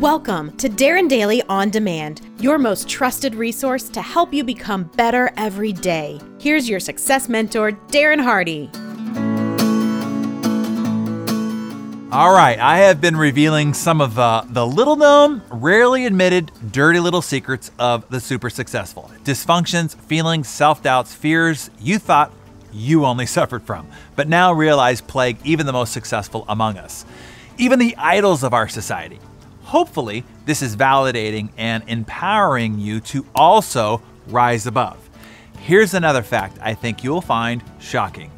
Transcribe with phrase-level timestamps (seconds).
[0.00, 5.30] Welcome to Darren Daily On Demand, your most trusted resource to help you become better
[5.36, 6.18] every day.
[6.40, 8.70] Here's your success mentor, Darren Hardy.
[12.10, 16.98] All right, I have been revealing some of uh, the little known, rarely admitted, dirty
[16.98, 19.10] little secrets of the super successful.
[19.24, 22.32] Dysfunctions, feelings, self doubts, fears you thought
[22.72, 23.86] you only suffered from,
[24.16, 27.04] but now realize plague even the most successful among us,
[27.58, 29.18] even the idols of our society.
[29.70, 34.98] Hopefully, this is validating and empowering you to also rise above.
[35.60, 38.32] Here's another fact I think you'll find shocking.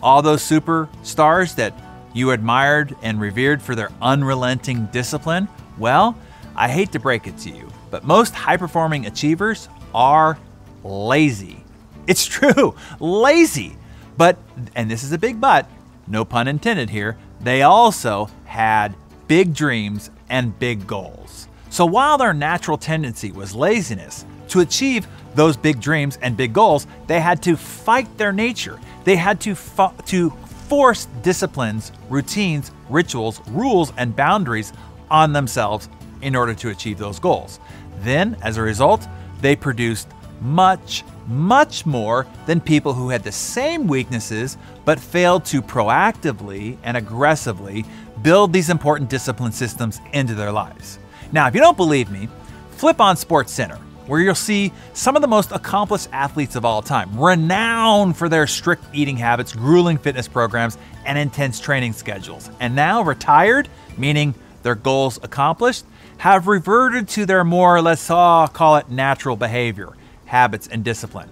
[0.00, 1.74] All those superstars that
[2.14, 5.48] you admired and revered for their unrelenting discipline?
[5.76, 6.16] Well,
[6.54, 10.38] I hate to break it to you, but most high performing achievers are
[10.84, 11.64] lazy.
[12.06, 13.76] It's true, lazy.
[14.16, 14.38] But,
[14.76, 15.68] and this is a big but,
[16.06, 18.94] no pun intended here, they also had
[19.26, 21.48] big dreams and big goals.
[21.70, 26.86] So while their natural tendency was laziness, to achieve those big dreams and big goals,
[27.06, 28.80] they had to fight their nature.
[29.04, 30.30] They had to, fu- to
[30.68, 34.72] force disciplines, routines, rituals, rules, and boundaries
[35.10, 35.88] on themselves
[36.22, 37.60] in order to achieve those goals.
[38.00, 39.06] Then, as a result,
[39.40, 40.08] they produced
[40.40, 46.96] much, much more than people who had the same weaknesses but failed to proactively and
[46.96, 47.84] aggressively
[48.22, 50.98] build these important discipline systems into their lives.
[51.32, 52.28] Now, if you don't believe me,
[52.70, 57.18] flip on SportsCenter where you'll see some of the most accomplished athletes of all time,
[57.18, 62.50] renowned for their strict eating habits, grueling fitness programs, and intense training schedules.
[62.60, 65.84] And now retired, meaning their goals accomplished,
[66.18, 69.92] have reverted to their more, let's all call it natural behavior,
[70.26, 71.28] habits, and discipline.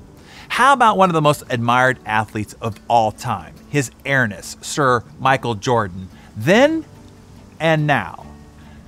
[0.49, 5.55] How about one of the most admired athletes of all time, His Airness, Sir Michael
[5.55, 6.09] Jordan?
[6.37, 6.85] Then
[7.61, 8.27] and now.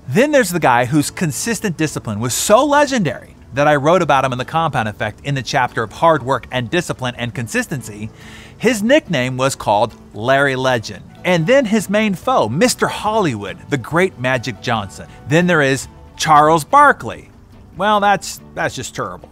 [0.09, 4.33] Then there's the guy whose consistent discipline was so legendary that I wrote about him
[4.33, 8.11] in the compound effect in the chapter of hard work and discipline and consistency,
[8.59, 11.03] his nickname was called Larry Legend.
[11.25, 12.89] And then his main foe, Mr.
[12.89, 15.09] Hollywood, the great Magic Johnson.
[15.29, 17.31] Then there is Charles Barkley.
[17.77, 19.29] Well, that's that's just terrible.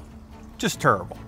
[0.58, 1.18] Just terrible.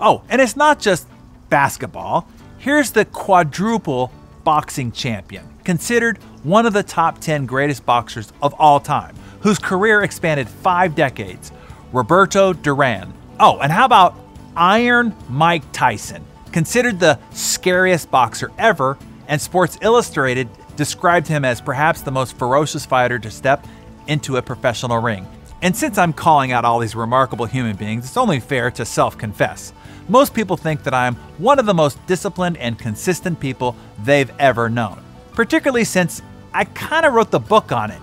[0.00, 1.06] Oh, and it's not just
[1.48, 2.28] basketball.
[2.58, 4.10] Here's the quadruple
[4.44, 10.02] boxing champion, considered one of the top 10 greatest boxers of all time, whose career
[10.02, 11.52] expanded 5 decades
[11.92, 13.12] Roberto Duran.
[13.38, 14.16] Oh, and how about
[14.56, 16.24] Iron Mike Tyson?
[16.52, 18.98] Considered the scariest boxer ever,
[19.28, 23.66] and Sports Illustrated described him as perhaps the most ferocious fighter to step
[24.06, 25.26] into a professional ring.
[25.62, 29.16] And since I'm calling out all these remarkable human beings, it's only fair to self
[29.16, 29.72] confess.
[30.08, 34.68] Most people think that I'm one of the most disciplined and consistent people they've ever
[34.68, 35.00] known,
[35.32, 36.20] particularly since
[36.52, 38.00] I kind of wrote the book on it.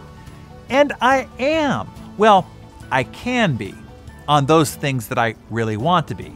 [0.70, 1.90] And I am.
[2.18, 2.50] Well,
[2.90, 3.76] I can be
[4.28, 6.34] on those things that I really want to be.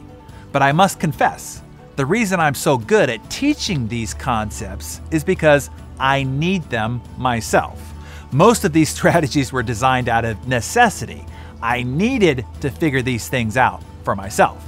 [0.52, 1.62] But I must confess,
[1.96, 7.93] the reason I'm so good at teaching these concepts is because I need them myself.
[8.34, 11.24] Most of these strategies were designed out of necessity.
[11.62, 14.62] I needed to figure these things out for myself.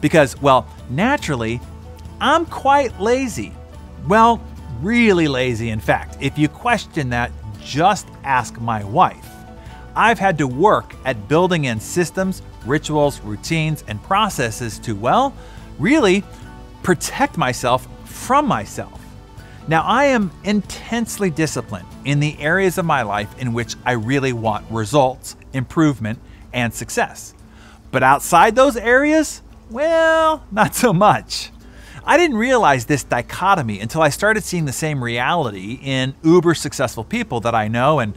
[0.00, 1.60] Because, well, naturally,
[2.18, 3.52] I'm quite lazy.
[4.08, 4.42] Well,
[4.80, 6.16] really lazy, in fact.
[6.20, 7.30] If you question that,
[7.62, 9.28] just ask my wife.
[9.94, 15.34] I've had to work at building in systems, rituals, routines, and processes to, well,
[15.78, 16.24] really
[16.82, 18.99] protect myself from myself.
[19.70, 24.32] Now, I am intensely disciplined in the areas of my life in which I really
[24.32, 26.18] want results, improvement,
[26.52, 27.34] and success.
[27.92, 31.52] But outside those areas, well, not so much.
[32.04, 37.04] I didn't realize this dichotomy until I started seeing the same reality in uber successful
[37.04, 38.14] people that I know and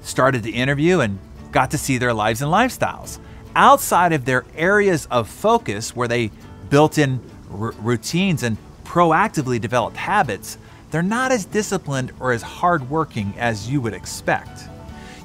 [0.00, 1.20] started to interview and
[1.52, 3.20] got to see their lives and lifestyles.
[3.54, 6.32] Outside of their areas of focus where they
[6.70, 7.20] built in
[7.52, 10.58] r- routines and proactively developed habits,
[10.90, 14.64] they're not as disciplined or as hardworking as you would expect.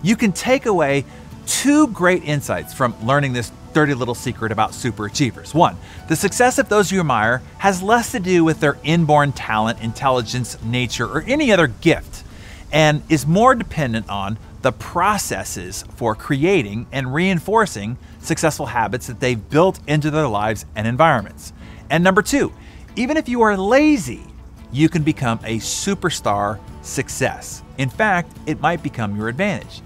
[0.02, 1.06] You can take away
[1.46, 5.54] two great insights from learning this dirty little secret about super achievers.
[5.54, 5.78] One,
[6.08, 10.62] the success of those you admire has less to do with their inborn talent, intelligence,
[10.64, 12.24] nature, or any other gift,
[12.72, 19.50] and is more dependent on the processes for creating and reinforcing successful habits that they've
[19.50, 21.52] built into their lives and environments.
[21.90, 22.54] And number two,
[22.96, 24.24] even if you are lazy,
[24.74, 27.64] you can become a superstar success.
[27.78, 29.82] In fact, it might become your advantage.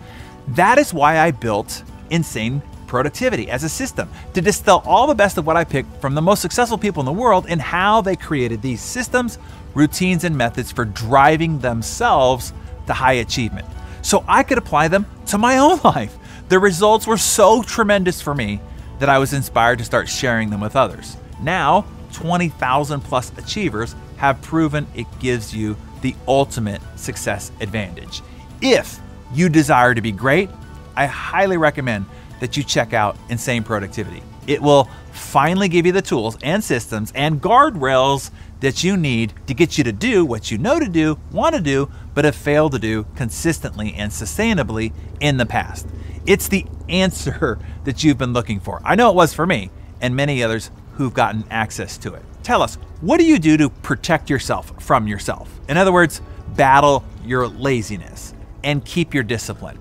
[0.49, 5.37] That is why I built Insane Productivity as a system to distill all the best
[5.37, 8.15] of what I picked from the most successful people in the world and how they
[8.15, 9.37] created these systems,
[9.73, 12.53] routines, and methods for driving themselves
[12.85, 13.67] to high achievement
[14.01, 16.17] so I could apply them to my own life.
[16.47, 18.61] The results were so tremendous for me
[18.99, 21.17] that I was inspired to start sharing them with others.
[21.41, 28.21] Now, 20,000 plus achievers have proven it gives you the ultimate success advantage.
[28.61, 28.99] If
[29.33, 30.49] you desire to be great,
[30.95, 32.05] I highly recommend
[32.39, 34.21] that you check out Insane Productivity.
[34.45, 39.53] It will finally give you the tools and systems and guardrails that you need to
[39.53, 42.71] get you to do what you know to do, want to do, but have failed
[42.71, 45.87] to do consistently and sustainably in the past.
[46.25, 48.81] It's the answer that you've been looking for.
[48.83, 49.69] I know it was for me
[50.01, 52.23] and many others who've gotten access to it.
[52.43, 55.59] Tell us, what do you do to protect yourself from yourself?
[55.69, 56.21] In other words,
[56.55, 58.33] battle your laziness
[58.63, 59.77] and keep your discipline.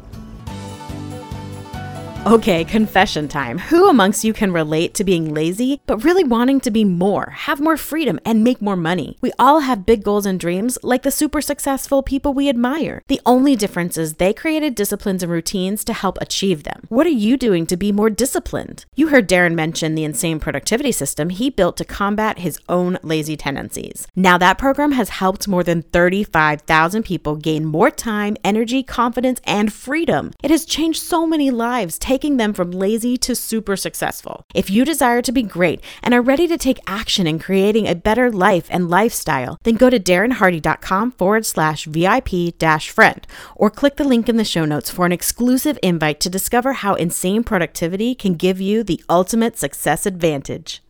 [2.27, 3.57] Okay, confession time.
[3.57, 7.61] Who amongst you can relate to being lazy, but really wanting to be more, have
[7.61, 9.17] more freedom, and make more money?
[9.21, 13.01] We all have big goals and dreams, like the super successful people we admire.
[13.07, 16.87] The only difference is they created disciplines and routines to help achieve them.
[16.89, 18.87] What are you doing to be more disciplined?
[18.97, 23.37] You heard Darren mention the insane productivity system he built to combat his own lazy
[23.37, 24.09] tendencies.
[24.17, 29.73] Now, that program has helped more than 35,000 people gain more time, energy, confidence, and
[29.73, 30.33] freedom.
[30.43, 34.43] It has changed so many lives taking them from lazy to super successful.
[34.55, 37.95] If you desire to be great and are ready to take action in creating a
[37.95, 43.97] better life and lifestyle, then go to darrenhardy.com forward slash VIP dash friend or click
[43.97, 48.15] the link in the show notes for an exclusive invite to discover how insane productivity
[48.15, 50.86] can give you the ultimate success advantage.